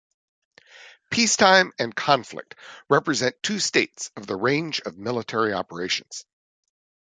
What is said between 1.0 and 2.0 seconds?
Peacetime and